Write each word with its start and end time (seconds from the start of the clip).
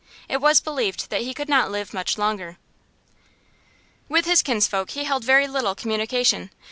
It 0.27 0.41
was 0.41 0.59
believed 0.59 1.11
that 1.11 1.21
he 1.21 1.31
could 1.31 1.47
not 1.47 1.69
live 1.69 1.93
much 1.93 2.17
longer. 2.17 2.57
With 4.09 4.25
his 4.25 4.41
kinsfolk 4.41 4.89
he 4.89 5.03
held 5.03 5.23
very 5.23 5.47
little 5.47 5.75
communication. 5.75 6.49